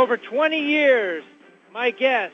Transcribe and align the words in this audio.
over 0.00 0.16
20 0.16 0.58
years, 0.58 1.22
my 1.74 1.90
guest 1.90 2.32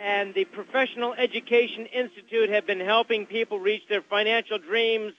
and 0.00 0.32
the 0.34 0.44
Professional 0.44 1.14
Education 1.14 1.86
Institute 1.86 2.48
have 2.50 2.64
been 2.64 2.78
helping 2.78 3.26
people 3.26 3.58
reach 3.58 3.82
their 3.88 4.02
financial 4.02 4.56
dreams 4.58 5.12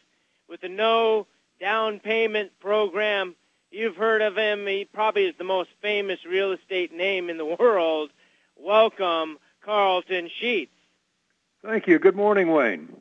with 0.48 0.62
the 0.62 0.70
no 0.70 1.28
down 1.60 2.00
payment 2.00 2.52
program. 2.62 3.36
You've 3.70 3.98
heard 3.98 4.22
of 4.22 4.38
him. 4.38 4.66
He 4.66 4.86
probably 4.86 5.26
is 5.26 5.36
the 5.38 5.44
most 5.44 5.70
famous 5.82 6.20
real 6.26 6.54
estate 6.54 6.94
name 6.94 7.30
in 7.30 7.38
the 7.38 7.58
world. 7.60 8.12
Welcome, 8.56 9.38
Carleton 9.62 10.30
Sheets. 10.40 10.72
Thank 11.66 11.86
you. 11.86 12.00
Good 12.00 12.16
morning, 12.16 12.50
Wayne. 12.50 12.96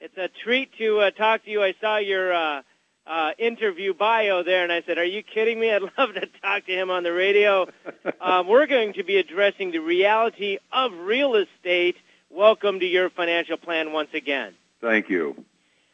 It's 0.00 0.18
a 0.18 0.28
treat 0.42 0.76
to 0.78 0.98
uh, 0.98 1.10
talk 1.12 1.44
to 1.44 1.50
you. 1.52 1.62
I 1.62 1.72
saw 1.80 1.98
your 1.98 2.32
uh, 2.32 2.62
uh, 3.08 3.32
interview 3.38 3.94
bio 3.94 4.42
there, 4.42 4.62
and 4.62 4.72
I 4.72 4.82
said, 4.82 4.98
"Are 4.98 5.04
you 5.04 5.22
kidding 5.22 5.58
me? 5.58 5.72
I'd 5.72 5.82
love 5.98 6.14
to 6.14 6.28
talk 6.42 6.66
to 6.66 6.72
him 6.72 6.90
on 6.90 7.02
the 7.02 7.12
radio." 7.12 7.66
um, 8.20 8.46
we're 8.46 8.66
going 8.66 8.92
to 8.94 9.02
be 9.02 9.16
addressing 9.16 9.72
the 9.72 9.78
reality 9.78 10.58
of 10.72 10.92
real 10.92 11.34
estate. 11.34 11.96
Welcome 12.30 12.80
to 12.80 12.86
your 12.86 13.08
financial 13.08 13.56
plan 13.56 13.92
once 13.92 14.10
again. 14.12 14.54
Thank 14.80 15.08
you. 15.08 15.44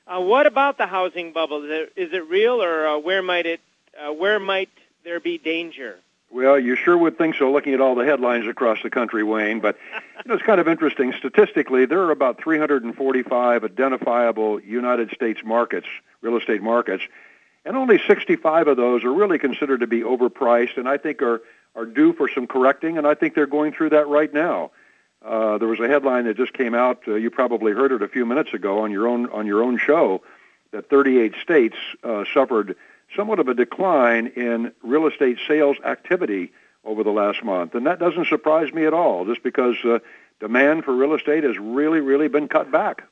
Uh, 0.07 0.21
what 0.21 0.47
about 0.47 0.77
the 0.77 0.87
housing 0.87 1.33
bubble? 1.33 1.65
Is 1.65 1.71
it, 1.71 1.93
is 1.97 2.13
it 2.13 2.29
real, 2.29 2.63
or 2.63 2.87
uh, 2.87 2.99
where 2.99 3.23
might 3.23 3.47
it? 3.47 3.61
Uh, 3.97 4.13
where 4.13 4.41
might 4.41 4.71
there 5.05 5.21
be 5.21 5.39
danger? 5.39 5.97
Well, 6.35 6.59
you 6.59 6.75
sure 6.75 6.99
would 6.99 7.17
think 7.17 7.37
so 7.37 7.53
looking 7.53 7.75
at 7.75 7.81
all 7.81 7.95
the 7.95 8.05
headlines 8.05 8.49
across 8.49 8.83
the 8.83 8.91
country, 8.91 9.23
Wayne. 9.23 9.61
But 9.61 9.79
you 9.93 10.23
know, 10.27 10.35
it's 10.35 10.43
kind 10.43 10.61
of 10.61 10.67
interesting. 10.67 11.13
Statistically, 11.17 11.87
there 11.87 12.01
are 12.01 12.11
about 12.11 12.43
345 12.43 13.63
identifiable 13.63 14.59
United 14.59 15.13
States 15.13 15.43
markets, 15.45 15.87
real 16.23 16.37
estate 16.37 16.61
markets, 16.61 17.05
and 17.65 17.77
only 17.77 18.01
65 18.05 18.67
of 18.67 18.77
those 18.77 19.05
are 19.05 19.13
really 19.13 19.39
considered 19.39 19.79
to 19.79 19.87
be 19.87 20.01
overpriced, 20.01 20.77
and 20.77 20.89
I 20.89 20.97
think 20.99 21.23
are 21.23 21.41
are 21.77 21.87
due 21.87 22.13
for 22.13 22.29
some 22.29 22.49
correcting. 22.49 22.99
And 22.99 23.07
I 23.07 23.15
think 23.15 23.37
they're 23.37 23.47
going 23.47 23.73
through 23.73 23.91
that 23.91 24.09
right 24.09 24.35
now. 24.35 24.73
Uh, 25.25 25.59
there 25.59 25.69
was 25.69 25.79
a 25.79 25.87
headline 25.87 26.25
that 26.25 26.37
just 26.37 26.53
came 26.53 26.75
out. 26.75 27.03
Uh, 27.07 27.15
you 27.15 27.31
probably 27.31 27.71
heard 27.71 27.93
it 27.93 28.03
a 28.03 28.09
few 28.09 28.27
minutes 28.27 28.53
ago 28.53 28.81
on 28.81 28.91
your 28.91 29.07
own 29.07 29.31
on 29.31 29.47
your 29.47 29.63
own 29.63 29.79
show 29.79 30.21
that 30.73 30.91
38 30.91 31.35
states 31.41 31.77
uh, 32.03 32.25
suffered 32.35 32.75
somewhat 33.17 33.39
of 33.39 33.49
a 33.49 33.55
decline 33.55 34.29
in 34.37 34.73
real 34.83 35.07
estate 35.07 35.39
sales 35.47 35.77
activity 35.85 36.53
over 36.85 37.03
the 37.03 37.11
last 37.11 37.43
month. 37.43 37.75
And 37.75 37.87
that 37.87 37.99
doesn't 37.99 38.29
surprise 38.29 38.73
me 38.73 38.85
at 38.85 38.93
all, 38.93 39.25
just 39.25 39.43
because 39.43 39.77
uh, 39.85 39.99
demand 40.41 40.85
for 40.85 40.95
real 40.95 41.15
estate 41.15 41.45
has 41.45 41.57
really, 41.59 42.01
really 42.01 42.29
been 42.29 42.49
cut 42.49 42.71
back. 42.71 43.05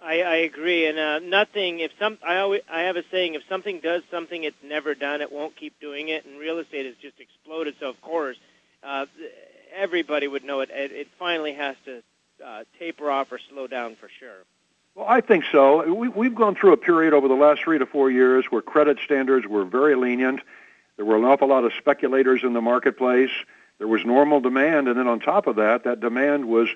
I, 0.00 0.22
I 0.22 0.36
agree, 0.36 0.86
and 0.86 0.98
uh, 0.98 1.18
nothing. 1.20 1.78
If 1.78 1.92
some, 1.98 2.18
I 2.26 2.38
always, 2.38 2.62
I 2.68 2.82
have 2.82 2.96
a 2.96 3.04
saying: 3.12 3.34
if 3.34 3.42
something 3.48 3.78
does 3.80 4.02
something 4.10 4.42
it's 4.42 4.56
never 4.64 4.96
done, 4.96 5.20
it 5.20 5.30
won't 5.30 5.54
keep 5.54 5.78
doing 5.80 6.08
it. 6.08 6.24
And 6.24 6.40
real 6.40 6.58
estate 6.58 6.86
has 6.86 6.96
just 7.00 7.20
exploded. 7.20 7.76
So 7.78 7.88
of 7.88 8.00
course, 8.00 8.36
uh, 8.82 9.06
everybody 9.76 10.26
would 10.26 10.42
know 10.42 10.60
it. 10.60 10.70
It, 10.72 10.90
it 10.90 11.08
finally 11.20 11.54
has 11.54 11.76
to 11.84 12.02
uh, 12.44 12.64
taper 12.80 13.10
off 13.10 13.30
or 13.30 13.38
slow 13.50 13.68
down 13.68 13.94
for 13.94 14.08
sure. 14.18 14.42
Well, 14.94 15.06
I 15.08 15.20
think 15.22 15.44
so. 15.50 15.92
We, 15.92 16.08
we've 16.08 16.34
gone 16.34 16.54
through 16.54 16.72
a 16.74 16.76
period 16.76 17.14
over 17.14 17.26
the 17.28 17.34
last 17.34 17.62
three 17.62 17.78
to 17.78 17.86
four 17.86 18.10
years 18.10 18.46
where 18.50 18.60
credit 18.60 18.98
standards 19.04 19.46
were 19.46 19.64
very 19.64 19.94
lenient. 19.94 20.40
There 20.96 21.06
were 21.06 21.16
an 21.16 21.24
awful 21.24 21.48
lot 21.48 21.64
of 21.64 21.72
speculators 21.78 22.42
in 22.44 22.52
the 22.52 22.60
marketplace. 22.60 23.30
There 23.78 23.88
was 23.88 24.04
normal 24.04 24.40
demand, 24.40 24.88
and 24.88 24.98
then 24.98 25.08
on 25.08 25.20
top 25.20 25.46
of 25.46 25.56
that, 25.56 25.84
that 25.84 26.00
demand 26.00 26.46
was 26.46 26.68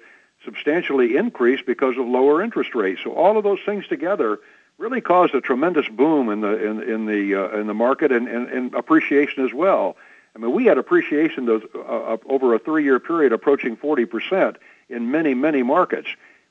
substantially 0.44 1.16
increased 1.16 1.66
because 1.66 1.96
of 1.98 2.06
lower 2.06 2.42
interest 2.42 2.74
rates. 2.74 3.00
So 3.04 3.12
all 3.12 3.36
of 3.36 3.44
those 3.44 3.60
things 3.66 3.86
together 3.86 4.40
really 4.78 5.00
caused 5.00 5.34
a 5.34 5.40
tremendous 5.40 5.88
boom 5.88 6.30
in 6.30 6.40
the 6.40 6.66
in, 6.66 6.82
in 6.82 7.06
the 7.06 7.34
uh, 7.34 7.58
in 7.58 7.66
the 7.66 7.74
market 7.74 8.12
and, 8.12 8.28
and, 8.28 8.48
and 8.48 8.74
appreciation 8.74 9.44
as 9.44 9.52
well. 9.52 9.96
I 10.34 10.38
mean, 10.38 10.52
we 10.52 10.66
had 10.66 10.78
appreciation 10.78 11.46
those 11.46 11.62
uh, 11.74 12.16
over 12.26 12.54
a 12.54 12.58
three-year 12.58 13.00
period 13.00 13.32
approaching 13.32 13.76
40 13.76 14.06
percent 14.06 14.56
in 14.88 15.10
many 15.10 15.34
many 15.34 15.62
markets 15.62 16.08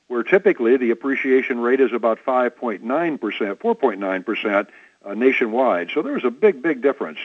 where 0.08 0.22
typically 0.22 0.76
the 0.76 0.90
appreciation 0.90 1.58
rate 1.58 1.80
is 1.80 1.92
about 1.92 2.18
5.9%, 2.24 3.18
4.9% 3.18 4.66
uh, 5.04 5.14
nationwide. 5.14 5.90
So 5.92 6.02
there's 6.02 6.24
a 6.24 6.30
big, 6.30 6.62
big 6.62 6.82
difference. 6.82 7.18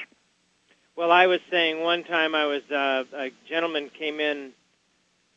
Well, 0.96 1.12
I 1.12 1.28
was 1.28 1.40
saying 1.50 1.82
one 1.82 2.04
time 2.04 2.36
I 2.36 2.46
was 2.46 2.64
uh, 2.70 3.04
a 3.14 3.32
gentleman 3.48 3.90
came 3.90 4.20
in, 4.20 4.52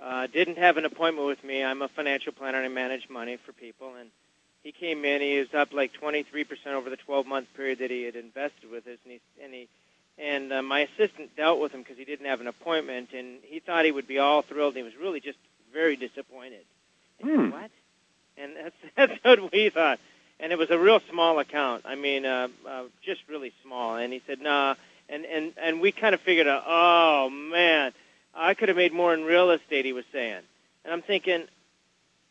uh, 0.01 0.27
didn't 0.27 0.59
have 0.59 0.77
an 0.77 0.85
appointment 0.85 1.27
with 1.27 1.43
me. 1.45 1.63
I'm 1.63 1.83
a 1.83 1.89
financial 1.89 2.33
planner 2.33 2.59
and 2.59 2.67
I 2.67 2.69
manage 2.69 3.09
money 3.09 3.39
for 3.47 3.53
people, 3.53 3.95
and 3.95 4.11
he 4.63 4.73
came 4.73 5.05
in. 5.05 5.21
He 5.21 5.39
was 5.39 5.55
up 5.55 5.73
like 5.73 5.93
23% 5.95 6.67
over 6.67 6.91
the 6.91 6.97
12-month 6.97 7.49
period 7.55 7.79
that 7.79 7.91
he 7.91 8.03
had 8.03 8.17
invested 8.17 8.71
with 8.71 8.87
us, 8.87 8.99
and 9.05 9.13
he 9.13 9.21
and 9.43 9.55
he 9.55 9.69
and 10.19 10.53
uh, 10.53 10.63
my 10.63 10.81
assistant 10.81 11.37
dealt 11.37 11.61
with 11.61 11.73
him 11.73 11.83
because 11.83 11.99
he 11.99 12.05
didn't 12.05 12.27
have 12.27 12.41
an 12.41 12.47
appointment, 12.47 13.11
and 13.13 13.39
he 13.43 13.61
thought 13.61 13.85
he 13.85 13.93
would 13.93 14.07
be 14.07 14.19
all 14.19 14.43
thrilled. 14.43 14.77
He 14.77 14.83
was 14.83 14.97
really 14.97 15.21
just 15.21 15.39
very 15.73 15.97
disappointed. 15.97 16.65
Hmm. 17.25 17.51
What? 17.51 17.71
And 18.37 18.53
that's 18.57 18.75
that's 18.97 19.25
what 19.25 19.53
we 19.53 19.71
thought. 19.71 19.99
And 20.41 20.53
it 20.53 20.59
was 20.59 20.71
a 20.71 20.79
real 20.79 21.01
small 21.11 21.39
account. 21.39 21.85
I 21.87 21.95
mean, 21.95 22.27
uh, 22.27 22.49
uh, 22.69 22.85
just 23.05 23.21
really 23.29 23.53
small. 23.63 23.97
And 23.97 24.13
he 24.13 24.23
said, 24.27 24.41
"Nah." 24.41 24.75
And 25.09 25.25
and 25.25 25.53
and 25.63 25.81
we 25.81 25.93
kind 25.93 26.15
of 26.15 26.21
figured 26.23 26.47
out, 26.47 26.65
oh 26.67 27.29
man, 27.31 27.93
I 28.35 28.55
could 28.55 28.69
have 28.69 28.77
made 28.77 28.93
more 28.93 29.13
in 29.13 29.25
real 29.25 29.51
estate. 29.51 29.85
He 29.85 29.93
was 29.93 30.07
saying, 30.13 30.41
and 30.83 30.93
I'm 30.93 31.03
thinking, 31.03 31.45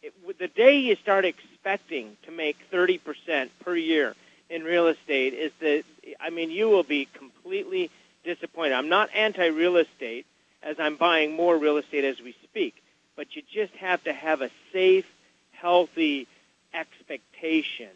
it, 0.01 0.13
the 0.39 0.47
day 0.47 0.77
you 0.79 0.95
start 0.95 1.23
expecting 1.23 2.17
to 2.25 2.31
make 2.31 2.57
30 2.71 2.97
percent 2.97 3.51
per 3.63 3.75
year 3.75 4.15
in 4.49 4.63
real 4.63 4.87
estate 4.87 5.35
is 5.35 5.51
that 5.59 5.83
I 6.19 6.31
mean, 6.31 6.49
you 6.49 6.67
will 6.67 6.83
be 6.83 7.07
completely 7.13 7.91
disappointed. 8.23 8.73
I'm 8.73 8.89
not 8.89 9.09
anti-real 9.13 9.77
estate, 9.77 10.25
as 10.63 10.75
I'm 10.79 10.95
buying 10.95 11.35
more 11.35 11.57
real 11.57 11.77
estate 11.77 12.05
as 12.05 12.19
we 12.21 12.35
speak 12.43 12.82
but 13.15 13.35
you 13.35 13.41
just 13.53 13.73
have 13.75 14.03
to 14.03 14.13
have 14.13 14.41
a 14.41 14.49
safe, 14.71 15.05
healthy 15.51 16.27
expectation. 16.73 17.89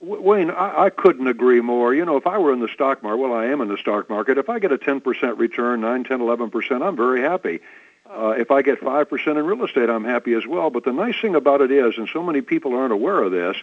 Wayne, 0.00 0.50
I, 0.50 0.84
I 0.84 0.90
couldn't 0.90 1.26
agree 1.26 1.60
more. 1.60 1.92
You 1.92 2.04
know, 2.04 2.16
if 2.16 2.26
I 2.26 2.38
were 2.38 2.52
in 2.52 2.60
the 2.60 2.68
stock 2.68 3.02
market, 3.02 3.18
well, 3.18 3.32
I 3.32 3.46
am 3.46 3.60
in 3.60 3.68
the 3.68 3.76
stock 3.78 4.08
market. 4.08 4.38
If 4.38 4.48
I 4.48 4.58
get 4.58 4.70
a 4.70 4.78
10% 4.78 5.38
return, 5.38 5.80
9, 5.80 6.04
10, 6.04 6.18
11%, 6.20 6.86
I'm 6.86 6.96
very 6.96 7.20
happy. 7.20 7.60
Uh, 8.08 8.30
if 8.30 8.50
I 8.50 8.62
get 8.62 8.80
5% 8.80 9.26
in 9.26 9.44
real 9.44 9.64
estate, 9.64 9.90
I'm 9.90 10.04
happy 10.04 10.34
as 10.34 10.46
well. 10.46 10.70
But 10.70 10.84
the 10.84 10.92
nice 10.92 11.16
thing 11.20 11.34
about 11.34 11.60
it 11.60 11.70
is, 11.70 11.98
and 11.98 12.08
so 12.12 12.22
many 12.22 12.40
people 12.40 12.74
aren't 12.74 12.92
aware 12.92 13.22
of 13.22 13.32
this, 13.32 13.56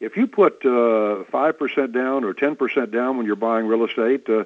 if 0.00 0.16
you 0.16 0.26
put 0.26 0.64
uh, 0.66 1.24
5% 1.32 1.92
down 1.92 2.24
or 2.24 2.34
10% 2.34 2.90
down 2.90 3.16
when 3.16 3.24
you're 3.24 3.36
buying 3.36 3.66
real 3.66 3.84
estate, 3.84 4.28
uh, 4.28 4.44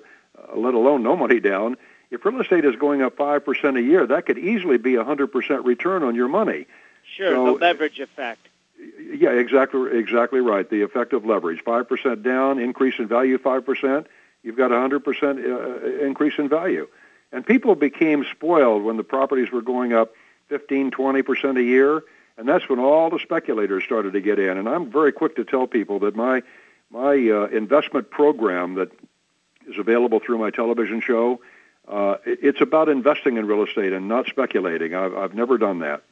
let 0.55 0.75
alone 0.75 1.03
no 1.03 1.17
money 1.17 1.41
down, 1.41 1.77
if 2.11 2.25
real 2.25 2.41
estate 2.41 2.65
is 2.65 2.77
going 2.77 3.03
up 3.03 3.17
5% 3.17 3.79
a 3.79 3.83
year, 3.83 4.07
that 4.07 4.27
could 4.27 4.39
easily 4.39 4.79
be 4.79 4.97
a 4.97 5.05
100% 5.05 5.65
return 5.65 6.03
on 6.03 6.15
your 6.15 6.29
money. 6.29 6.67
Sure, 7.17 7.35
so, 7.35 7.45
the 7.47 7.53
leverage 7.53 8.01
effect. 8.01 8.49
Yeah, 8.99 9.31
exactly, 9.31 9.99
exactly 9.99 10.41
right. 10.41 10.69
The 10.69 10.83
effect 10.83 11.13
of 11.13 11.25
leverage. 11.25 11.63
5% 11.65 12.23
down, 12.23 12.59
increase 12.59 12.95
in 12.99 13.09
value 13.09 13.39
5%, 13.39 14.07
you've 14.43 14.57
got 14.57 14.73
a 14.73 14.75
100% 14.75 16.03
uh, 16.03 16.05
increase 16.05 16.35
in 16.39 16.49
value. 16.49 16.89
And 17.33 17.47
people 17.47 17.75
became 17.75 18.25
spoiled 18.31 18.83
when 18.83 18.97
the 18.97 19.05
properties 19.05 19.53
were 19.53 19.63
going 19.63 19.93
up 19.93 20.15
15, 20.49 20.91
20% 20.91 21.59
a 21.59 21.63
year, 21.63 22.03
and 22.37 22.49
that's 22.49 22.69
when 22.69 22.81
all 22.81 23.11
the 23.11 23.21
speculators 23.21 23.85
started 23.85 24.15
to 24.15 24.21
get 24.21 24.39
in. 24.39 24.59
And 24.59 24.69
I'm 24.69 24.91
very 24.91 25.13
quick 25.13 25.37
to 25.37 25.45
tell 25.45 25.67
people 25.67 26.01
that 26.01 26.17
my 26.17 26.43
my 26.93 27.13
uh, 27.13 27.47
investment 27.53 28.11
program 28.11 28.75
that 28.75 28.91
is 29.69 29.79
available 29.79 30.19
through 30.19 30.39
my 30.39 30.51
television 30.51 31.01
show 31.01 31.41
uh, 31.91 32.19
it's 32.25 32.61
about 32.61 32.89
investing 32.89 33.37
in 33.37 33.47
real 33.47 33.65
estate 33.65 33.93
and 33.93 34.09
not 34.09 34.27
speculating. 34.27 34.95
I've, 34.95 35.17
I've 35.17 35.35
never 35.35 35.59
done 35.59 35.81
that. 35.81 36.03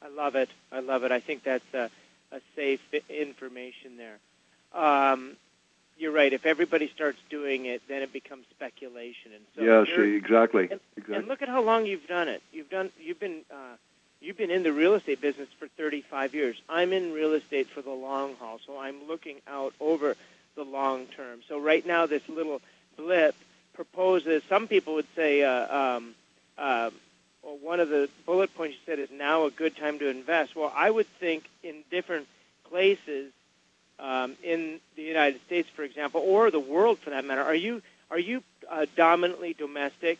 I 0.00 0.08
love 0.08 0.36
it. 0.36 0.48
I 0.70 0.80
love 0.80 1.02
it. 1.02 1.10
I 1.10 1.18
think 1.18 1.42
that's 1.42 1.74
a, 1.74 1.90
a 2.30 2.40
safe 2.54 2.80
information 3.10 3.96
there. 3.96 4.18
Um, 4.72 5.36
you're 5.98 6.12
right. 6.12 6.32
If 6.32 6.46
everybody 6.46 6.88
starts 6.94 7.18
doing 7.28 7.66
it, 7.66 7.82
then 7.88 8.02
it 8.02 8.12
becomes 8.12 8.46
speculation. 8.50 9.32
And 9.34 9.44
so 9.56 9.62
yes, 9.62 9.88
exactly. 9.98 10.68
And, 10.70 10.80
exactly. 10.96 11.16
And 11.16 11.26
look 11.26 11.42
at 11.42 11.48
how 11.48 11.62
long 11.62 11.86
you've 11.86 12.06
done 12.06 12.28
it. 12.28 12.40
You've 12.52 12.70
done. 12.70 12.90
You've 13.00 13.18
been. 13.18 13.40
Uh, 13.50 13.76
you've 14.20 14.36
been 14.36 14.52
in 14.52 14.62
the 14.62 14.72
real 14.72 14.94
estate 14.94 15.20
business 15.20 15.48
for 15.58 15.66
35 15.66 16.34
years. 16.34 16.56
I'm 16.68 16.92
in 16.92 17.12
real 17.12 17.32
estate 17.32 17.68
for 17.68 17.82
the 17.82 17.90
long 17.90 18.36
haul, 18.36 18.60
so 18.64 18.78
I'm 18.78 19.08
looking 19.08 19.36
out 19.48 19.74
over 19.80 20.16
the 20.54 20.64
long 20.64 21.06
term. 21.06 21.40
So 21.48 21.58
right 21.58 21.84
now, 21.84 22.06
this 22.06 22.28
little 22.28 22.60
blip 22.96 23.34
proposes, 23.78 24.42
some 24.48 24.66
people 24.66 24.94
would 24.94 25.06
say, 25.14 25.44
uh, 25.44 25.96
um, 25.96 26.14
uh, 26.58 26.90
well, 27.44 27.58
one 27.62 27.78
of 27.78 27.88
the 27.88 28.08
bullet 28.26 28.52
points 28.56 28.74
you 28.74 28.80
said 28.92 28.98
is 28.98 29.08
now 29.12 29.44
a 29.44 29.52
good 29.52 29.76
time 29.76 30.00
to 30.00 30.08
invest. 30.08 30.56
Well, 30.56 30.72
I 30.74 30.90
would 30.90 31.06
think 31.20 31.44
in 31.62 31.84
different 31.88 32.26
places 32.68 33.30
um, 34.00 34.34
in 34.42 34.80
the 34.96 35.02
United 35.02 35.40
States, 35.46 35.68
for 35.76 35.84
example, 35.84 36.20
or 36.26 36.50
the 36.50 36.58
world 36.58 36.98
for 36.98 37.10
that 37.10 37.24
matter, 37.24 37.42
are 37.42 37.54
you 37.54 37.80
are 38.10 38.18
you 38.18 38.42
uh, 38.68 38.86
dominantly 38.96 39.54
domestic? 39.54 40.18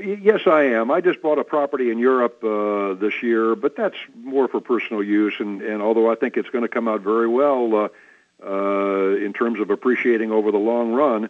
Yes, 0.00 0.42
I 0.46 0.62
am. 0.78 0.92
I 0.92 1.00
just 1.00 1.20
bought 1.22 1.40
a 1.40 1.44
property 1.44 1.90
in 1.90 1.98
Europe 1.98 2.44
uh, 2.44 2.94
this 2.94 3.20
year, 3.20 3.56
but 3.56 3.74
that's 3.74 3.96
more 4.16 4.46
for 4.46 4.60
personal 4.60 5.02
use. 5.02 5.34
And, 5.40 5.60
and 5.60 5.82
although 5.82 6.10
I 6.10 6.14
think 6.14 6.36
it's 6.36 6.50
going 6.50 6.62
to 6.62 6.68
come 6.68 6.86
out 6.86 7.00
very 7.00 7.26
well 7.26 7.74
uh, 7.74 7.88
uh, 8.46 9.16
in 9.16 9.32
terms 9.32 9.60
of 9.60 9.70
appreciating 9.70 10.30
over 10.30 10.52
the 10.52 10.58
long 10.58 10.92
run, 10.92 11.28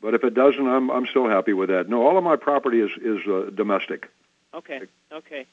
But 0.00 0.14
if 0.14 0.24
it 0.24 0.34
doesn't, 0.34 0.66
I'm 0.66 0.90
I'm 0.90 1.06
still 1.06 1.28
happy 1.28 1.52
with 1.52 1.70
that. 1.70 1.88
No, 1.88 2.06
all 2.06 2.18
of 2.18 2.24
my 2.24 2.36
property 2.36 2.80
is 2.80 2.90
is 3.00 3.26
uh, 3.26 3.50
domestic. 3.54 4.08
Okay. 4.54 4.82
Okay. 5.12 5.46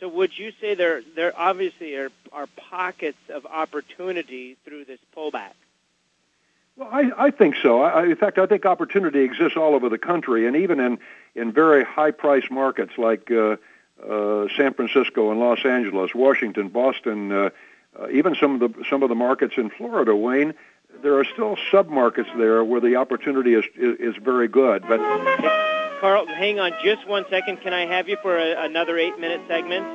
So 0.00 0.08
would 0.08 0.36
you 0.36 0.52
say 0.60 0.74
there 0.74 1.02
there 1.14 1.32
obviously 1.36 1.94
are, 1.96 2.10
are 2.32 2.46
pockets 2.56 3.18
of 3.28 3.44
opportunity 3.46 4.56
through 4.64 4.86
this 4.86 4.98
pullback? 5.14 5.52
Well, 6.76 6.88
I, 6.90 7.10
I 7.26 7.30
think 7.30 7.56
so. 7.62 7.82
I, 7.82 8.06
in 8.06 8.16
fact, 8.16 8.38
I 8.38 8.46
think 8.46 8.64
opportunity 8.64 9.20
exists 9.20 9.56
all 9.56 9.74
over 9.74 9.90
the 9.90 9.98
country, 9.98 10.46
and 10.46 10.56
even 10.56 10.80
in 10.80 10.98
in 11.34 11.52
very 11.52 11.84
high 11.84 12.10
price 12.10 12.50
markets 12.50 12.92
like 12.96 13.30
uh, 13.30 13.56
uh, 14.08 14.48
San 14.56 14.72
Francisco 14.72 15.30
and 15.30 15.38
Los 15.38 15.64
Angeles, 15.64 16.14
Washington, 16.14 16.68
Boston, 16.68 17.30
uh, 17.30 17.50
uh, 18.00 18.08
even 18.08 18.34
some 18.34 18.60
of 18.60 18.60
the 18.60 18.84
some 18.88 19.02
of 19.02 19.10
the 19.10 19.14
markets 19.14 19.54
in 19.58 19.68
Florida, 19.68 20.16
Wayne. 20.16 20.54
There 21.02 21.18
are 21.18 21.24
still 21.24 21.56
submarkets 21.72 22.36
there 22.36 22.62
where 22.62 22.80
the 22.80 22.96
opportunity 22.96 23.54
is 23.54 23.64
is, 23.76 24.14
is 24.14 24.16
very 24.22 24.48
good, 24.48 24.82
but. 24.88 25.00
Carl, 26.00 26.26
hang 26.26 26.58
on 26.58 26.72
just 26.82 27.06
one 27.06 27.24
second. 27.28 27.60
Can 27.60 27.74
I 27.74 27.84
have 27.86 28.08
you 28.08 28.16
for 28.22 28.38
a, 28.38 28.64
another 28.64 28.96
eight-minute 28.96 29.42
segment? 29.48 29.86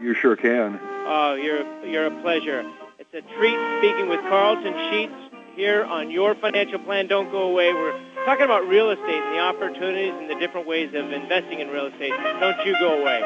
You 0.00 0.14
sure 0.14 0.34
can. 0.36 0.80
Oh, 1.06 1.34
you're 1.34 1.64
you're 1.84 2.06
a 2.06 2.22
pleasure. 2.22 2.64
It's 2.98 3.14
a 3.14 3.22
treat 3.36 3.58
speaking 3.78 4.08
with 4.08 4.20
Carleton 4.22 4.74
Sheets 4.90 5.12
here 5.54 5.84
on 5.84 6.10
Your 6.10 6.34
Financial 6.34 6.80
Plan. 6.80 7.06
Don't 7.06 7.30
go 7.30 7.42
away. 7.42 7.72
We're 7.72 7.96
talking 8.24 8.44
about 8.44 8.66
real 8.66 8.90
estate 8.90 9.22
and 9.22 9.34
the 9.36 9.40
opportunities 9.40 10.12
and 10.12 10.28
the 10.28 10.34
different 10.36 10.66
ways 10.66 10.88
of 10.94 11.12
investing 11.12 11.60
in 11.60 11.68
real 11.68 11.86
estate. 11.86 12.12
Don't 12.40 12.66
you 12.66 12.74
go 12.80 13.00
away. 13.00 13.22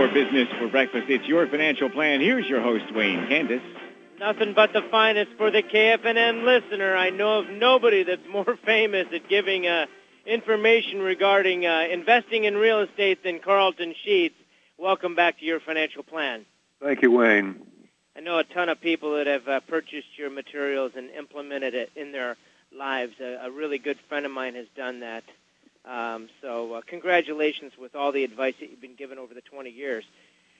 Back 0.00 0.14
with 0.14 0.16
more 0.16 0.24
business 0.24 0.48
for 0.58 0.68
breakfast. 0.68 1.10
It's 1.10 1.26
Your 1.26 1.46
Financial 1.46 1.90
Plan. 1.90 2.20
Here's 2.20 2.46
your 2.46 2.62
host, 2.62 2.84
Wayne 2.94 3.26
Candace. 3.28 3.62
Nothing 4.18 4.54
but 4.54 4.72
the 4.72 4.82
finest 4.90 5.32
for 5.36 5.50
the 5.50 5.62
KFNN 5.62 6.44
listener. 6.44 6.96
I 6.96 7.10
know 7.10 7.40
of 7.40 7.50
nobody 7.50 8.02
that's 8.02 8.26
more 8.30 8.56
famous 8.64 9.08
at 9.12 9.28
giving 9.28 9.66
uh, 9.66 9.86
information 10.24 11.00
regarding 11.00 11.66
uh, 11.66 11.86
investing 11.90 12.44
in 12.44 12.56
real 12.56 12.80
estate 12.80 13.22
than 13.22 13.40
Carleton 13.40 13.94
Sheets. 14.04 14.36
Welcome 14.78 15.14
back 15.14 15.38
to 15.40 15.44
Your 15.44 15.60
Financial 15.60 16.02
Plan. 16.02 16.46
Thank 16.82 17.02
you, 17.02 17.10
Wayne. 17.10 17.60
I 18.16 18.20
know 18.20 18.38
a 18.38 18.44
ton 18.44 18.70
of 18.70 18.80
people 18.80 19.16
that 19.16 19.26
have 19.26 19.46
uh, 19.48 19.60
purchased 19.60 20.16
your 20.16 20.30
materials 20.30 20.92
and 20.96 21.10
implemented 21.10 21.74
it 21.74 21.90
in 21.94 22.12
their 22.12 22.36
lives. 22.76 23.12
A, 23.20 23.46
a 23.46 23.50
really 23.50 23.78
good 23.78 23.98
friend 24.08 24.24
of 24.24 24.32
mine 24.32 24.54
has 24.54 24.66
done 24.74 25.00
that. 25.00 25.24
Um, 25.84 26.28
so 26.40 26.74
uh, 26.74 26.80
congratulations 26.86 27.72
with 27.78 27.94
all 27.94 28.12
the 28.12 28.24
advice 28.24 28.54
that 28.60 28.70
you've 28.70 28.80
been 28.80 28.96
given 28.96 29.18
over 29.18 29.34
the 29.34 29.40
20 29.40 29.70
years. 29.70 30.04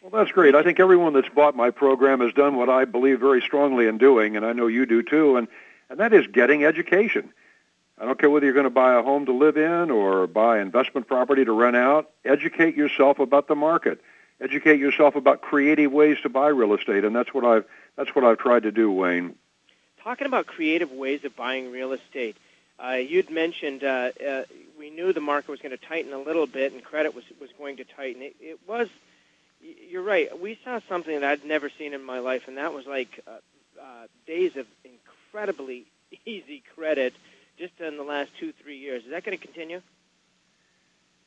Well, 0.02 0.10
that's 0.10 0.32
great. 0.32 0.54
I 0.54 0.62
think 0.62 0.80
everyone 0.80 1.12
that's 1.12 1.28
bought 1.28 1.54
my 1.54 1.70
program 1.70 2.20
has 2.20 2.32
done 2.32 2.56
what 2.56 2.70
I 2.70 2.86
believe 2.86 3.20
very 3.20 3.42
strongly 3.42 3.86
in 3.86 3.98
doing, 3.98 4.36
and 4.36 4.46
I 4.46 4.52
know 4.54 4.66
you 4.66 4.86
do 4.86 5.02
too, 5.02 5.36
and, 5.36 5.46
and 5.90 6.00
that 6.00 6.14
is 6.14 6.26
getting 6.26 6.64
education. 6.64 7.32
I 7.98 8.06
don't 8.06 8.18
care 8.18 8.30
whether 8.30 8.46
you're 8.46 8.54
going 8.54 8.64
to 8.64 8.70
buy 8.70 8.98
a 8.98 9.02
home 9.02 9.26
to 9.26 9.32
live 9.32 9.58
in 9.58 9.90
or 9.90 10.26
buy 10.26 10.60
investment 10.60 11.06
property 11.06 11.44
to 11.44 11.52
rent 11.52 11.76
out. 11.76 12.10
Educate 12.24 12.74
yourself 12.74 13.18
about 13.18 13.46
the 13.46 13.54
market. 13.54 14.00
Educate 14.40 14.80
yourself 14.80 15.16
about 15.16 15.42
creative 15.42 15.92
ways 15.92 16.16
to 16.22 16.30
buy 16.30 16.48
real 16.48 16.72
estate, 16.72 17.04
and 17.04 17.14
that's 17.14 17.34
what 17.34 17.44
I've 17.44 17.66
that's 17.96 18.14
what 18.14 18.24
I've 18.24 18.38
tried 18.38 18.62
to 18.62 18.72
do, 18.72 18.90
Wayne. 18.90 19.34
Talking 20.02 20.26
about 20.26 20.46
creative 20.46 20.90
ways 20.90 21.24
of 21.24 21.36
buying 21.36 21.70
real 21.70 21.92
estate, 21.92 22.38
uh, 22.82 22.92
you'd 22.92 23.28
mentioned 23.28 23.84
uh, 23.84 24.12
uh, 24.26 24.44
we 24.80 24.90
knew 24.90 25.12
the 25.12 25.20
market 25.20 25.50
was 25.50 25.60
going 25.60 25.76
to 25.76 25.86
tighten 25.86 26.12
a 26.12 26.18
little 26.18 26.46
bit 26.46 26.72
and 26.72 26.82
credit 26.82 27.14
was 27.14 27.24
was 27.40 27.50
going 27.58 27.76
to 27.76 27.84
tighten. 27.84 28.22
It, 28.22 28.34
it 28.40 28.58
was. 28.66 28.88
You're 29.62 30.02
right. 30.02 30.40
We 30.40 30.58
saw 30.64 30.80
something 30.88 31.20
that 31.20 31.30
I'd 31.30 31.44
never 31.44 31.70
seen 31.78 31.92
in 31.92 32.02
my 32.02 32.18
life, 32.20 32.48
and 32.48 32.56
that 32.56 32.72
was 32.72 32.86
like 32.86 33.20
uh, 33.26 33.32
uh, 33.80 34.06
days 34.26 34.56
of 34.56 34.66
incredibly 34.84 35.84
easy 36.26 36.62
credit 36.74 37.12
just 37.58 37.78
in 37.78 37.98
the 37.98 38.02
last 38.02 38.30
two, 38.40 38.52
three 38.62 38.78
years. 38.78 39.04
Is 39.04 39.10
that 39.10 39.22
going 39.22 39.38
to 39.38 39.44
continue? 39.44 39.82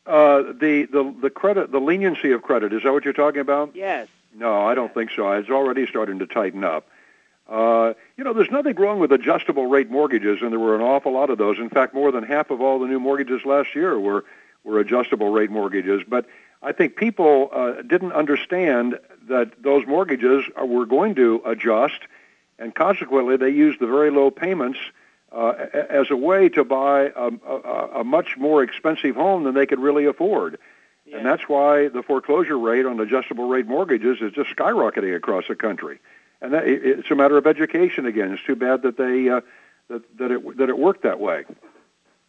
Uh, 0.06 0.42
the, 0.42 0.88
the 0.92 1.16
the 1.22 1.30
credit, 1.30 1.72
the 1.72 1.80
leniency 1.80 2.32
of 2.32 2.42
credit. 2.42 2.74
Is 2.74 2.84
that 2.84 2.92
what 2.92 3.06
you're 3.06 3.14
talking 3.14 3.40
about? 3.40 3.76
Yes. 3.76 4.08
No, 4.36 4.66
I 4.66 4.74
don't 4.74 4.94
think 4.94 5.12
so. 5.16 5.32
It's 5.34 5.50
already 5.50 5.86
starting 5.86 6.20
to 6.20 6.26
tighten 6.26 6.64
up. 6.64 6.88
Uh, 7.48 7.94
you 8.18 8.24
know, 8.24 8.34
there's 8.34 8.52
nothing 8.52 8.76
wrong 8.76 9.00
with 9.00 9.12
adjustable 9.12 9.66
rate 9.66 9.90
mortgages, 9.90 10.42
and 10.42 10.52
there 10.52 10.60
were 10.60 10.76
an 10.76 10.82
awful 10.82 11.12
lot 11.12 11.30
of 11.30 11.38
those. 11.38 11.60
In 11.60 11.70
fact, 11.70 11.94
more 11.94 12.12
than 12.12 12.24
half 12.24 12.52
of 12.52 12.62
all 12.62 12.80
the 12.80 12.88
new 12.88 13.00
mortgages 13.00 13.46
last 13.46 13.76
year 13.76 14.00
were 14.00 14.26
were 14.64 14.80
adjustable 14.80 15.30
rate 15.30 15.52
mortgages. 15.52 16.04
But 16.08 16.26
I 16.62 16.72
think 16.72 16.96
people 16.96 17.50
uh, 17.52 17.82
didn't 17.82 18.14
understand 18.14 18.98
that 19.28 19.62
those 19.62 19.86
mortgages 19.86 20.46
were 20.58 20.86
going 20.86 21.16
to 21.16 21.42
adjust, 21.46 22.00
and 22.58 22.74
consequently, 22.74 23.36
they 23.36 23.50
used 23.50 23.80
the 23.80 23.88
very 23.88 24.10
low 24.10 24.32
payments 24.32 24.80
uh, 25.34 25.54
as 25.90 26.12
a 26.12 26.16
way 26.16 26.48
to 26.50 26.64
buy 26.64 27.12
a, 27.16 27.32
a, 27.48 27.90
a, 28.00 28.04
much 28.04 28.38
more 28.38 28.62
expensive 28.62 29.16
home 29.16 29.44
than 29.44 29.56
they 29.56 29.66
could 29.66 29.80
really 29.80 30.06
afford. 30.06 30.60
Yeah. 31.06 31.18
And 31.18 31.26
that's 31.26 31.50
why 31.50 31.88
the 31.88 32.04
foreclosure 32.04 32.58
rate 32.58 32.86
on 32.86 33.00
adjustable 33.00 33.48
rate 33.48 33.66
mortgages 33.66 34.20
is 34.22 34.32
just 34.34 34.56
skyrocketing 34.56 35.16
across 35.16 35.48
the 35.48 35.56
country. 35.56 36.00
And 36.44 36.54
that, 36.54 36.68
it's 36.68 37.10
a 37.10 37.16
matter 37.16 37.38
of 37.38 37.48
education 37.48 38.06
again. 38.06 38.34
It's 38.34 38.44
too 38.44 38.58
bad 38.58 38.82
that 38.82 38.98
they 38.98 39.30
uh, 39.30 39.42
that, 39.88 40.18
that 40.18 40.32
it 40.32 40.58
that 40.58 40.68
it 40.68 40.78
worked 40.78 41.04
that 41.04 41.20
way. 41.20 41.46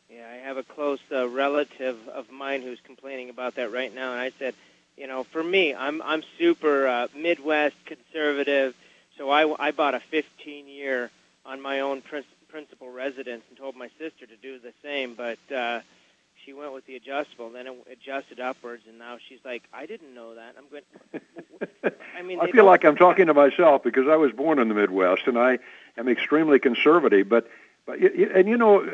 Yeah, 0.08 0.28
I 0.32 0.36
have 0.36 0.56
a 0.56 0.62
close 0.62 1.00
uh, 1.10 1.28
relative 1.28 1.98
of 2.08 2.30
mine 2.30 2.62
who's 2.62 2.78
complaining 2.84 3.28
about 3.28 3.56
that 3.56 3.72
right 3.72 3.92
now, 3.92 4.12
and 4.12 4.20
I 4.20 4.30
said, 4.38 4.54
you 4.96 5.08
know, 5.08 5.24
for 5.24 5.42
me, 5.42 5.74
I'm 5.74 6.00
I'm 6.00 6.22
super 6.38 6.86
uh, 6.86 7.08
Midwest 7.16 7.74
conservative, 7.86 8.74
so 9.18 9.30
I 9.30 9.52
I 9.58 9.72
bought 9.72 9.94
a 9.94 10.00
15 10.00 10.68
year 10.68 11.10
on 11.44 11.60
my 11.60 11.80
own 11.80 12.00
principle 12.00 12.30
principal 12.54 12.88
residence 12.88 13.42
and 13.48 13.58
told 13.58 13.74
my 13.74 13.90
sister 13.98 14.26
to 14.26 14.36
do 14.36 14.60
the 14.60 14.72
same, 14.80 15.16
but 15.16 15.38
uh, 15.52 15.80
she 16.44 16.52
went 16.52 16.72
with 16.72 16.86
the 16.86 16.96
adjustable. 16.96 17.50
Then 17.50 17.66
it 17.66 17.74
adjusted 17.90 18.40
upwards, 18.40 18.82
and 18.88 18.98
now 18.98 19.18
she's 19.28 19.38
like, 19.44 19.62
"I 19.72 19.86
didn't 19.86 20.14
know 20.14 20.34
that." 20.34 20.54
I'm 20.58 20.64
going. 20.70 21.92
I 22.16 22.22
mean, 22.22 22.40
I 22.42 22.50
feel 22.50 22.64
like 22.64 22.84
I'm 22.84 22.96
talking 22.96 23.26
to 23.26 23.34
myself 23.34 23.82
because 23.82 24.08
I 24.08 24.16
was 24.16 24.32
born 24.32 24.58
in 24.58 24.68
the 24.68 24.74
Midwest, 24.74 25.22
and 25.26 25.38
I 25.38 25.58
am 25.96 26.08
extremely 26.08 26.58
conservative. 26.58 27.28
But, 27.28 27.48
but 27.86 27.98
and 27.98 28.48
you 28.48 28.56
know, 28.56 28.86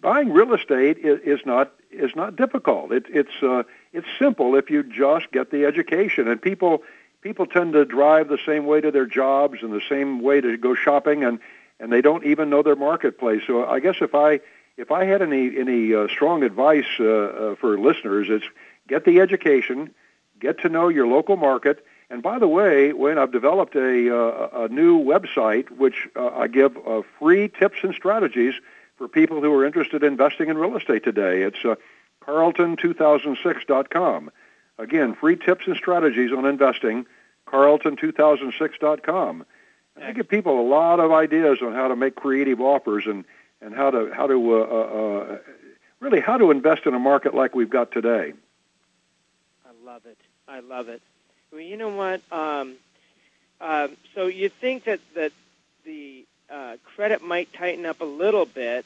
buying 0.00 0.32
real 0.32 0.54
estate 0.54 0.98
is, 0.98 1.20
is 1.20 1.46
not 1.46 1.72
is 1.90 2.14
not 2.14 2.36
difficult. 2.36 2.92
It, 2.92 3.06
it's 3.08 3.42
uh, 3.42 3.64
it's 3.92 4.08
simple 4.18 4.56
if 4.56 4.70
you 4.70 4.82
just 4.82 5.30
get 5.32 5.50
the 5.50 5.64
education, 5.64 6.28
and 6.28 6.40
people 6.40 6.82
people 7.20 7.46
tend 7.46 7.72
to 7.72 7.84
drive 7.84 8.28
the 8.28 8.38
same 8.44 8.66
way 8.66 8.80
to 8.80 8.90
their 8.90 9.06
jobs 9.06 9.58
and 9.62 9.72
the 9.72 9.82
same 9.88 10.20
way 10.22 10.40
to 10.40 10.56
go 10.56 10.74
shopping 10.74 11.24
and 11.24 11.38
and 11.80 11.92
they 11.92 12.00
don't 12.00 12.24
even 12.24 12.48
know 12.48 12.62
their 12.62 12.76
marketplace. 12.76 13.42
So 13.46 13.66
I 13.66 13.80
guess 13.80 13.96
if 14.00 14.14
I 14.14 14.40
if 14.76 14.90
I 14.90 15.04
had 15.04 15.22
any 15.22 15.58
any 15.58 15.94
uh, 15.94 16.08
strong 16.08 16.42
advice 16.42 16.86
uh, 16.98 17.04
uh, 17.04 17.54
for 17.56 17.78
listeners, 17.78 18.28
it's 18.30 18.46
get 18.88 19.04
the 19.04 19.20
education, 19.20 19.94
get 20.40 20.60
to 20.60 20.68
know 20.68 20.88
your 20.88 21.06
local 21.06 21.36
market. 21.36 21.84
And 22.10 22.22
by 22.22 22.38
the 22.38 22.48
way, 22.48 22.92
when 22.92 23.18
I've 23.18 23.32
developed 23.32 23.74
a 23.74 24.14
uh, 24.14 24.64
a 24.64 24.68
new 24.68 25.02
website 25.02 25.70
which 25.70 26.08
uh, 26.16 26.28
I 26.28 26.48
give 26.48 26.76
uh, 26.86 27.02
free 27.18 27.48
tips 27.48 27.78
and 27.82 27.94
strategies 27.94 28.54
for 28.96 29.08
people 29.08 29.40
who 29.40 29.52
are 29.54 29.64
interested 29.64 30.02
in 30.02 30.12
investing 30.12 30.48
in 30.48 30.58
real 30.58 30.76
estate 30.76 31.04
today. 31.04 31.42
It's 31.42 31.64
uh, 31.64 31.76
carlton2006.com. 32.24 34.30
Again, 34.78 35.14
free 35.14 35.36
tips 35.36 35.66
and 35.66 35.76
strategies 35.76 36.32
on 36.32 36.46
investing, 36.46 37.06
carlton2006.com. 37.48 39.44
I 40.00 40.12
give 40.12 40.28
people 40.28 40.60
a 40.60 40.66
lot 40.66 41.00
of 41.00 41.12
ideas 41.12 41.58
on 41.62 41.74
how 41.74 41.88
to 41.88 41.96
make 41.96 42.14
creative 42.14 42.60
offers 42.60 43.06
and 43.06 43.24
and 43.62 43.74
how 43.74 43.90
to 43.90 44.12
how 44.12 44.26
to 44.26 44.54
uh, 44.54 44.58
uh, 44.58 45.34
uh, 45.34 45.38
really 46.00 46.20
how 46.20 46.36
to 46.36 46.50
invest 46.50 46.84
in 46.86 46.94
a 46.94 46.98
market 46.98 47.34
like 47.34 47.54
we've 47.54 47.70
got 47.70 47.92
today. 47.92 48.32
I 49.64 49.84
love 49.84 50.04
it. 50.06 50.18
I 50.48 50.60
love 50.60 50.88
it. 50.88 51.00
Well, 51.52 51.60
you 51.60 51.76
know 51.76 51.90
what? 51.90 52.20
Um, 52.32 52.74
uh, 53.60 53.88
so 54.14 54.26
you 54.26 54.48
think 54.48 54.84
that 54.84 55.00
that 55.14 55.32
the 55.84 56.24
uh, 56.50 56.76
credit 56.96 57.22
might 57.22 57.52
tighten 57.52 57.86
up 57.86 58.00
a 58.00 58.04
little 58.04 58.46
bit, 58.46 58.84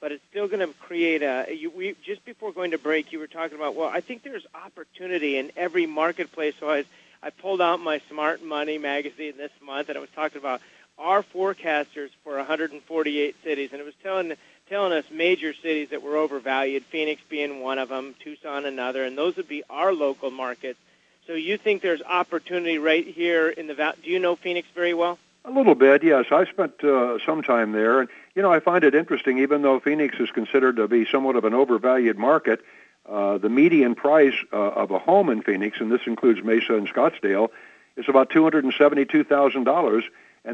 but 0.00 0.12
it's 0.12 0.22
still 0.30 0.46
going 0.46 0.60
to 0.60 0.74
create 0.74 1.22
a. 1.22 1.46
You, 1.52 1.70
we 1.70 1.96
just 2.04 2.24
before 2.24 2.52
going 2.52 2.72
to 2.72 2.78
break, 2.78 3.12
you 3.12 3.18
were 3.18 3.26
talking 3.26 3.56
about. 3.56 3.74
Well, 3.74 3.88
I 3.88 4.00
think 4.00 4.22
there's 4.22 4.46
opportunity 4.54 5.38
in 5.38 5.50
every 5.56 5.86
marketplace. 5.86 6.54
So 6.60 6.70
I 6.70 6.84
I 7.22 7.30
pulled 7.30 7.60
out 7.60 7.80
my 7.80 8.00
Smart 8.10 8.42
Money 8.42 8.78
magazine 8.78 9.34
this 9.36 9.50
month, 9.62 9.88
and 9.88 9.96
it 9.96 10.00
was 10.00 10.10
talking 10.14 10.38
about 10.38 10.60
our 10.98 11.22
forecasters 11.22 12.10
for 12.24 12.36
148 12.36 13.36
cities, 13.44 13.70
and 13.72 13.80
it 13.80 13.84
was 13.84 13.94
telling 14.02 14.34
telling 14.68 14.92
us 14.92 15.04
major 15.10 15.54
cities 15.54 15.88
that 15.90 16.02
were 16.02 16.16
overvalued, 16.16 16.84
Phoenix 16.84 17.22
being 17.30 17.60
one 17.60 17.78
of 17.78 17.88
them, 17.88 18.14
Tucson 18.22 18.66
another, 18.66 19.04
and 19.04 19.16
those 19.16 19.36
would 19.36 19.48
be 19.48 19.62
our 19.70 19.94
local 19.94 20.30
markets. 20.30 20.78
So 21.26 21.32
you 21.32 21.56
think 21.56 21.80
there's 21.80 22.02
opportunity 22.02 22.78
right 22.78 23.06
here 23.06 23.48
in 23.48 23.66
the 23.66 23.74
valley? 23.74 23.96
Do 24.02 24.10
you 24.10 24.18
know 24.18 24.36
Phoenix 24.36 24.68
very 24.74 24.92
well? 24.92 25.18
A 25.44 25.50
little 25.50 25.74
bit, 25.74 26.02
yes. 26.02 26.26
I 26.30 26.44
spent 26.44 26.84
uh, 26.84 27.18
some 27.24 27.42
time 27.42 27.72
there, 27.72 28.00
and 28.00 28.10
you 28.34 28.42
know 28.42 28.52
I 28.52 28.60
find 28.60 28.84
it 28.84 28.94
interesting. 28.94 29.38
Even 29.38 29.62
though 29.62 29.80
Phoenix 29.80 30.16
is 30.18 30.30
considered 30.30 30.76
to 30.76 30.88
be 30.88 31.06
somewhat 31.06 31.36
of 31.36 31.44
an 31.44 31.54
overvalued 31.54 32.18
market, 32.18 32.60
uh, 33.08 33.38
the 33.38 33.48
median 33.48 33.94
price 33.94 34.34
uh, 34.52 34.56
of 34.56 34.90
a 34.90 34.98
home 34.98 35.30
in 35.30 35.42
Phoenix, 35.42 35.80
and 35.80 35.90
this 35.90 36.02
includes 36.06 36.42
Mesa 36.42 36.74
and 36.74 36.88
Scottsdale, 36.88 37.48
is 37.96 38.06
about 38.08 38.28
$272,000, 38.30 39.54
and 39.56 40.04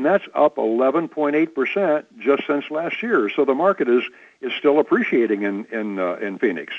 that's 0.03 0.25
up 0.35 0.57
11.8% 0.57 2.05
just 2.19 2.47
since 2.47 2.71
last 2.71 3.03
year. 3.03 3.29
So 3.29 3.45
the 3.45 3.55
market 3.55 3.87
is 3.89 4.03
is 4.41 4.53
still 4.59 4.81
appreciating 4.81 5.43
in 5.43 5.67
in 5.67 5.99
uh, 5.99 6.15
in 6.15 6.39
Phoenix. 6.39 6.73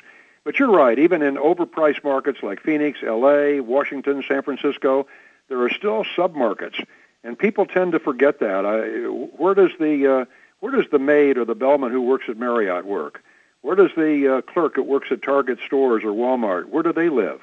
But 0.43 0.59
you're 0.59 0.71
right, 0.71 0.97
even 0.97 1.21
in 1.21 1.35
overpriced 1.35 2.03
markets 2.03 2.39
like 2.43 2.61
Phoenix, 2.61 2.99
LA, 3.01 3.61
Washington, 3.61 4.23
San 4.27 4.41
Francisco, 4.41 5.07
there 5.49 5.61
are 5.61 5.69
still 5.69 6.03
submarkets, 6.15 6.83
and 7.23 7.37
people 7.37 7.65
tend 7.65 7.93
to 7.93 7.99
forget 7.99 8.39
that. 8.39 8.65
I, 8.65 9.07
where 9.37 9.53
does 9.53 9.71
the 9.79 10.21
uh, 10.21 10.25
where 10.59 10.71
does 10.71 10.89
the 10.91 10.99
maid 10.99 11.37
or 11.37 11.45
the 11.45 11.55
bellman 11.55 11.91
who 11.91 12.01
works 12.01 12.25
at 12.27 12.37
Marriott 12.37 12.85
work? 12.85 13.23
Where 13.61 13.75
does 13.75 13.91
the 13.95 14.37
uh, 14.37 14.41
clerk 14.41 14.75
that 14.75 14.83
works 14.83 15.07
at 15.11 15.21
Target 15.21 15.59
stores 15.65 16.03
or 16.03 16.11
Walmart? 16.11 16.65
Where 16.65 16.83
do 16.83 16.93
they 16.93 17.09
live? 17.09 17.41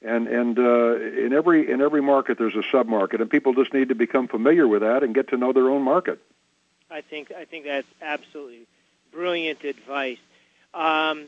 And 0.00 0.28
and 0.28 0.58
uh, 0.58 0.96
in 0.96 1.32
every 1.32 1.70
in 1.70 1.80
every 1.80 2.00
market 2.00 2.38
there's 2.38 2.54
a 2.54 2.62
submarket, 2.72 3.20
and 3.20 3.28
people 3.28 3.52
just 3.54 3.74
need 3.74 3.88
to 3.88 3.96
become 3.96 4.28
familiar 4.28 4.68
with 4.68 4.82
that 4.82 5.02
and 5.02 5.14
get 5.14 5.28
to 5.28 5.36
know 5.36 5.52
their 5.52 5.68
own 5.70 5.82
market. 5.82 6.20
I 6.90 7.00
think 7.00 7.32
I 7.32 7.44
think 7.44 7.64
that's 7.64 7.88
absolutely 8.00 8.66
brilliant 9.10 9.64
advice. 9.64 10.18
Um, 10.72 11.26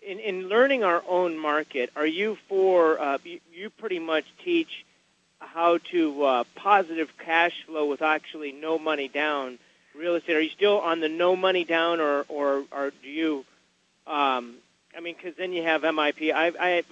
in, 0.00 0.18
in 0.18 0.48
learning 0.48 0.82
our 0.82 1.02
own 1.08 1.38
market, 1.38 1.90
are 1.94 2.06
you 2.06 2.36
for 2.48 3.00
uh, 3.00 3.18
you, 3.22 3.38
you 3.54 3.70
pretty 3.70 4.00
much 4.00 4.24
teach 4.44 4.84
how 5.38 5.78
to 5.92 6.24
uh, 6.24 6.44
positive 6.56 7.08
cash 7.18 7.64
flow 7.66 7.86
with 7.86 8.02
actually 8.02 8.52
no 8.52 8.78
money 8.78 9.08
down 9.08 9.58
real 9.94 10.14
estate? 10.14 10.36
Are 10.36 10.40
you 10.40 10.50
still 10.50 10.80
on 10.80 11.00
the 11.00 11.08
no 11.08 11.36
money 11.36 11.64
down, 11.64 12.00
or 12.00 12.24
or, 12.28 12.64
or 12.72 12.92
do 13.02 13.08
you? 13.08 13.44
Um, 14.06 14.56
I 14.96 15.00
mean, 15.00 15.14
because 15.14 15.36
then 15.36 15.52
you 15.52 15.62
have 15.62 15.82
MIP. 15.82 16.32
I, 16.34 16.52
I 16.58 16.82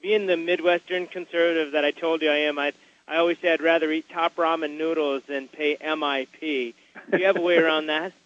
being 0.00 0.26
the 0.26 0.36
Midwestern 0.36 1.06
conservative 1.06 1.72
that 1.72 1.84
I 1.84 1.90
told 1.90 2.22
you 2.22 2.30
I 2.30 2.38
am. 2.38 2.58
I 2.58 2.72
I 3.06 3.16
always 3.16 3.38
say 3.42 3.52
I'd 3.52 3.60
rather 3.60 3.90
eat 3.90 4.08
top 4.08 4.36
ramen 4.36 4.78
noodles 4.78 5.22
than 5.26 5.48
pay 5.48 5.76
MIP. 5.76 6.74
Do 7.10 7.18
you 7.18 7.26
have 7.26 7.36
a 7.36 7.40
way 7.40 7.58
around 7.58 7.86
that? 7.86 8.12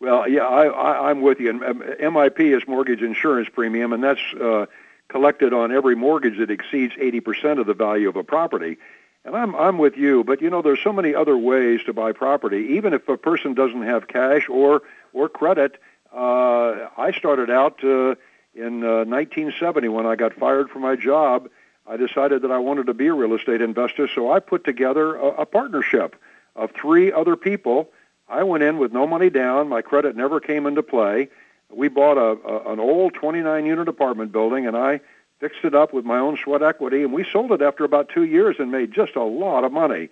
Well, 0.00 0.28
yeah, 0.28 0.46
I, 0.46 0.66
I, 0.66 1.10
I'm 1.10 1.22
with 1.22 1.40
you. 1.40 1.50
And 1.50 1.64
um, 1.64 1.80
MIP 1.80 2.56
is 2.56 2.68
mortgage 2.68 3.02
insurance 3.02 3.48
premium, 3.52 3.92
and 3.92 4.04
that's 4.04 4.20
uh, 4.40 4.66
collected 5.08 5.52
on 5.52 5.72
every 5.72 5.96
mortgage 5.96 6.38
that 6.38 6.52
exceeds 6.52 6.94
80% 6.94 7.58
of 7.58 7.66
the 7.66 7.74
value 7.74 8.08
of 8.08 8.14
a 8.14 8.22
property. 8.22 8.78
And 9.24 9.34
I'm 9.34 9.56
I'm 9.56 9.76
with 9.78 9.96
you, 9.96 10.22
but 10.22 10.40
you 10.40 10.50
know 10.50 10.62
there's 10.62 10.80
so 10.82 10.92
many 10.92 11.14
other 11.14 11.36
ways 11.36 11.80
to 11.86 11.92
buy 11.92 12.12
property. 12.12 12.74
Even 12.76 12.94
if 12.94 13.08
a 13.08 13.16
person 13.16 13.54
doesn't 13.54 13.82
have 13.82 14.06
cash 14.06 14.48
or 14.48 14.82
or 15.12 15.28
credit, 15.28 15.80
uh, 16.14 16.88
I 16.96 17.12
started 17.16 17.50
out 17.50 17.82
uh, 17.82 18.14
in 18.58 18.82
uh, 18.82 19.04
1970 19.04 19.88
when 19.88 20.06
I 20.06 20.16
got 20.16 20.34
fired 20.34 20.70
from 20.70 20.82
my 20.82 20.96
job. 20.96 21.48
I 21.86 21.96
decided 21.96 22.42
that 22.42 22.50
I 22.50 22.58
wanted 22.58 22.86
to 22.86 22.94
be 22.94 23.06
a 23.06 23.14
real 23.14 23.34
estate 23.34 23.62
investor, 23.62 24.08
so 24.14 24.30
I 24.30 24.40
put 24.40 24.64
together 24.64 25.16
a, 25.16 25.42
a 25.42 25.46
partnership 25.46 26.16
of 26.54 26.72
three 26.72 27.12
other 27.12 27.36
people 27.36 27.88
I 28.28 28.42
went 28.42 28.62
in 28.62 28.78
with 28.78 28.92
no 28.92 29.06
money 29.06 29.30
down. 29.30 29.68
My 29.68 29.82
credit 29.82 30.14
never 30.14 30.40
came 30.40 30.66
into 30.66 30.82
play. 30.82 31.28
We 31.70 31.88
bought 31.88 32.18
a, 32.18 32.38
a 32.46 32.72
an 32.72 32.80
old 32.80 33.14
29 33.14 33.66
unit 33.66 33.88
apartment 33.88 34.32
building, 34.32 34.66
and 34.66 34.76
I 34.76 35.00
fixed 35.40 35.64
it 35.64 35.74
up 35.74 35.92
with 35.92 36.04
my 36.04 36.18
own 36.18 36.36
sweat 36.42 36.62
equity, 36.62 37.02
and 37.02 37.12
we 37.12 37.24
sold 37.24 37.52
it 37.52 37.62
after 37.62 37.84
about 37.84 38.08
two 38.08 38.24
years 38.24 38.56
and 38.58 38.70
made 38.70 38.92
just 38.92 39.16
a 39.16 39.22
lot 39.22 39.64
of 39.64 39.72
money. 39.72 40.08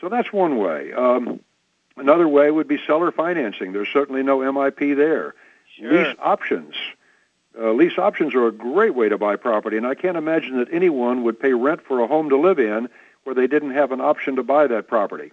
So 0.00 0.08
that's 0.08 0.32
one 0.32 0.58
way. 0.58 0.92
Um, 0.92 1.40
another 1.96 2.28
way 2.28 2.50
would 2.50 2.68
be 2.68 2.78
seller 2.86 3.10
financing. 3.10 3.72
There's 3.72 3.88
certainly 3.88 4.22
no 4.22 4.38
MIP 4.38 4.96
there. 4.96 5.34
Sure. 5.76 5.92
Lease 5.92 6.16
options. 6.20 6.74
Uh, 7.58 7.72
lease 7.72 7.98
options 7.98 8.34
are 8.34 8.46
a 8.46 8.52
great 8.52 8.94
way 8.94 9.08
to 9.08 9.16
buy 9.16 9.36
property, 9.36 9.76
and 9.76 9.86
I 9.86 9.94
can't 9.94 10.16
imagine 10.16 10.58
that 10.58 10.68
anyone 10.72 11.22
would 11.22 11.40
pay 11.40 11.54
rent 11.54 11.80
for 11.82 12.00
a 12.00 12.06
home 12.06 12.28
to 12.28 12.36
live 12.36 12.58
in 12.58 12.88
where 13.24 13.34
they 13.34 13.46
didn't 13.46 13.72
have 13.72 13.92
an 13.92 14.00
option 14.00 14.36
to 14.36 14.42
buy 14.42 14.66
that 14.66 14.88
property 14.88 15.32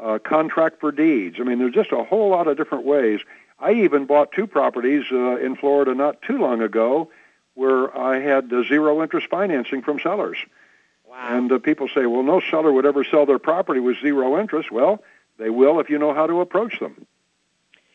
uh, 0.00 0.18
contract 0.18 0.80
for 0.80 0.92
deeds. 0.92 1.36
I 1.38 1.44
mean, 1.44 1.58
there's 1.58 1.74
just 1.74 1.92
a 1.92 2.02
whole 2.02 2.30
lot 2.30 2.48
of 2.48 2.56
different 2.56 2.84
ways. 2.84 3.20
I 3.58 3.72
even 3.72 4.06
bought 4.06 4.32
two 4.32 4.46
properties 4.46 5.04
uh, 5.12 5.36
in 5.36 5.56
Florida 5.56 5.94
not 5.94 6.22
too 6.22 6.38
long 6.38 6.62
ago 6.62 7.10
where 7.54 7.96
I 7.96 8.20
had 8.20 8.52
uh, 8.52 8.62
zero 8.64 9.02
interest 9.02 9.28
financing 9.28 9.82
from 9.82 10.00
sellers. 10.00 10.38
Wow. 11.06 11.36
And 11.36 11.52
uh, 11.52 11.58
people 11.58 11.88
say, 11.88 12.06
well, 12.06 12.22
no 12.22 12.40
seller 12.50 12.72
would 12.72 12.86
ever 12.86 13.04
sell 13.04 13.26
their 13.26 13.38
property 13.38 13.80
with 13.80 14.00
zero 14.00 14.40
interest. 14.40 14.70
Well, 14.70 15.02
they 15.38 15.50
will 15.50 15.80
if 15.80 15.90
you 15.90 15.98
know 15.98 16.14
how 16.14 16.26
to 16.26 16.40
approach 16.40 16.78
them. 16.80 17.06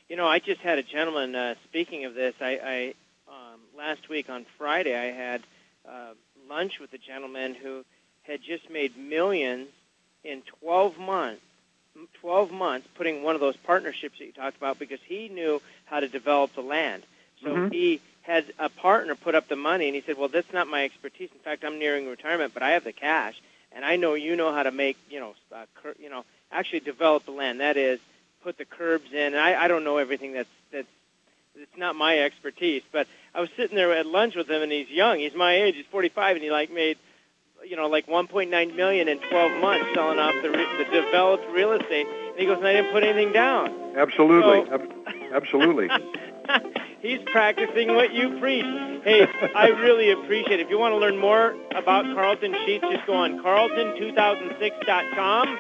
You 0.10 0.17
know, 0.17 0.27
I 0.27 0.38
just 0.39 0.62
had 0.62 0.77
a 0.77 0.84
gentleman. 0.84 1.34
Uh, 1.34 1.55
speaking 1.63 2.05
of 2.05 2.13
this, 2.13 2.36
I, 2.39 2.60
I 2.63 2.94
last 3.77 4.10
week 4.10 4.29
on 4.29 4.46
Friday 4.58 4.96
I 4.98 5.12
had 5.12 5.41
uh, 5.88 6.13
lunch 6.50 6.79
with 6.79 6.94
a 6.94 6.98
gentleman 6.98 7.55
who 7.55 7.84
had 8.24 8.41
just 8.41 8.70
made 8.70 8.98
millions 8.98 9.67
in 10.24 10.41
12 10.62 10.98
months 10.98 11.41
12 12.22 12.51
months 12.51 12.88
putting 12.96 13.24
one 13.24 13.36
of 13.36 13.41
those 13.41 13.55
partnerships 13.55 14.20
that 14.20 14.25
you 14.25 14.32
talked 14.34 14.58
about 14.58 14.77
because 14.77 15.00
he 15.08 15.29
knew 15.29 15.62
how 15.86 16.00
to 16.00 16.08
develop 16.10 16.53
the 16.53 16.62
land. 16.62 17.03
So 17.41 17.50
Mhm. 17.55 17.72
he 17.72 18.01
had 18.22 18.53
a 18.60 18.67
partner 18.70 19.15
put 19.15 19.36
up 19.36 19.48
the 19.48 19.55
money, 19.55 19.88
and 19.88 19.96
he 19.96 20.01
said, 20.01 20.17
"Well, 20.17 20.27
that's 20.27 20.51
not 20.51 20.67
my 20.67 20.84
expertise. 20.84 21.29
In 21.32 21.39
fact, 21.39 21.63
I'm 21.63 21.79
nearing 21.79 22.08
retirement, 22.08 22.53
but 22.53 22.63
I 22.63 22.72
have 22.72 22.84
the 22.84 22.91
cash, 22.91 23.39
and 23.72 23.86
I 23.86 23.96
know 23.96 24.13
you 24.15 24.36
know 24.36 24.51
how 24.51 24.63
to 24.63 24.72
make, 24.72 24.98
you 25.10 25.20
know, 25.20 25.36
uh, 25.53 25.65
cur- 25.75 25.96
you 26.00 26.10
know, 26.10 26.25
actually 26.51 26.82
develop 26.82 27.24
the 27.25 27.32
land. 27.32 27.62
That 27.62 27.77
is, 27.77 28.00
put 28.41 28.58
the 28.58 28.65
curbs 28.65 29.12
in. 29.13 29.34
And 29.34 29.38
I, 29.39 29.63
I 29.63 29.67
don't 29.67 29.84
know 29.84 29.98
everything 29.98 30.34
that's 30.34 30.50
it's 31.57 31.77
not 31.77 31.95
my 31.95 32.19
expertise, 32.19 32.83
but 32.91 33.07
I 33.33 33.39
was 33.41 33.50
sitting 33.57 33.75
there 33.75 33.91
at 33.93 34.05
lunch 34.05 34.35
with 34.35 34.47
him, 34.50 34.62
and 34.62 34.71
he's 34.71 34.89
young. 34.89 35.17
He's 35.19 35.33
my 35.35 35.55
age. 35.55 35.75
He's 35.75 35.85
45, 35.91 36.35
and 36.38 36.43
he 36.43 36.51
like 36.51 36.71
made 36.71 36.97
you 37.67 37.75
know, 37.75 37.88
like 37.88 38.05
1.9 38.05 38.75
million 38.75 39.07
in 39.07 39.17
12 39.29 39.59
months 39.62 39.88
selling 39.95 40.19
off 40.19 40.35
the, 40.43 40.51
re- 40.51 40.77
the 40.77 40.83
developed 41.01 41.43
real 41.51 41.71
estate. 41.71 42.05
And 42.05 42.38
he 42.38 42.45
goes, 42.45 42.57
and 42.57 42.67
I 42.67 42.74
didn't 42.74 42.91
put 42.91 43.01
anything 43.03 43.31
down. 43.33 43.74
Absolutely. 43.97 44.65
So- 44.67 44.74
Ab- 44.74 44.91
absolutely. 45.33 45.88
He's 47.01 47.19
practicing 47.31 47.95
what 47.95 48.13
you 48.13 48.38
preach. 48.39 48.65
Hey, 49.03 49.27
I 49.55 49.69
really 49.69 50.12
appreciate 50.12 50.59
it. 50.59 50.65
If 50.65 50.69
you 50.69 50.77
want 50.77 50.91
to 50.93 50.97
learn 50.97 51.17
more 51.17 51.55
about 51.75 52.05
Carleton 52.15 52.53
Sheets, 52.65 52.85
just 52.91 53.05
go 53.07 53.13
on 53.15 53.39
carlton2006.com. 53.43 55.57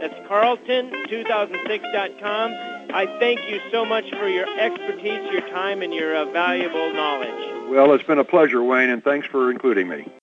That's 0.00 0.14
carlton2006.com. 0.28 2.52
I 2.94 3.06
thank 3.18 3.48
you 3.48 3.60
so 3.70 3.84
much 3.84 4.10
for 4.10 4.28
your 4.28 4.46
expertise, 4.58 5.32
your 5.32 5.42
time, 5.48 5.82
and 5.82 5.92
your 5.92 6.16
uh, 6.16 6.24
valuable 6.26 6.92
knowledge. 6.92 7.68
Well, 7.70 7.92
it's 7.94 8.04
been 8.04 8.18
a 8.18 8.24
pleasure, 8.24 8.62
Wayne, 8.62 8.90
and 8.90 9.02
thanks 9.02 9.26
for 9.26 9.50
including 9.50 9.88
me. 9.88 10.19